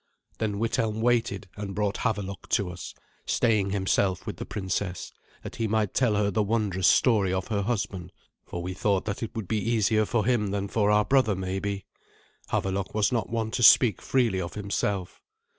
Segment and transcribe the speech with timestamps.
[0.39, 2.95] Then Withelm waited and brought Havelok to us,
[3.27, 7.61] staying himself with the princess, that he might tell her the wondrous story of her
[7.61, 8.11] husband;
[8.43, 11.85] for we thought that it would be easier for him than for our brother maybe.
[12.49, 15.21] Havelok was not one to speak freely of himself.